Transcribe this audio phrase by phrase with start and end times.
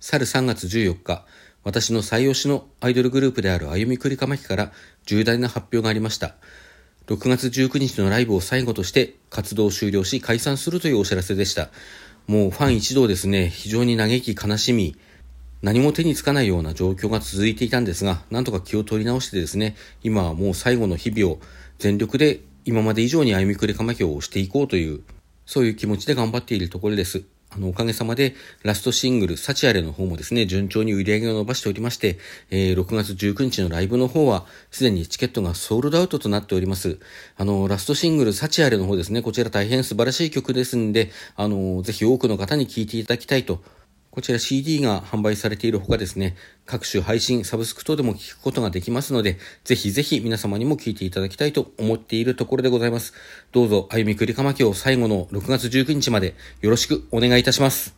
[0.00, 1.24] 去る3月14日、
[1.64, 4.72] 私の最推しのアイドルグループである歩みくりかまきから
[5.06, 6.36] 重大な発表がありました。
[7.08, 11.70] 6月19日のライブを最後として活動を終了し解散するというお知らせでした。
[12.26, 14.96] もうファン一同ですね、非常に嘆き悲しみ、
[15.62, 19.74] 何も手につかないような状況が続いていたんですが、なんとか気を取り直してですね、
[20.04, 21.40] 今はもう最後の日々を
[21.78, 25.00] 全力で今まで以上に歩みくりかまきをしていこうという、
[25.44, 27.24] そういう気持ちで頑張っているところです。
[27.50, 32.18] あの、おかげさまで、ラストシングル、サチアレの方もですね、順調に売り上げを伸ばしておりまして、
[32.50, 36.98] えー、6月19日のライブの方は、すでにチケットがソールドアウトとなっております。
[37.36, 43.62] あの、ラストシングル、サチアレの方ですね、こちら大変素晴らしい曲ですんで、あの、ぜひ多くの方に聴いていただきたいと
[44.10, 46.34] こちら CD が販売されているほかですね、
[46.66, 53.12] 各種配信、サブスク等でも聞くことができますので、ぜひぜひ皆様にも聞いていただきたいと思っているところでございます。
[53.52, 57.97] どうぞ、歩みくりかまきを最後の6月19日までよろしくお願いいたします。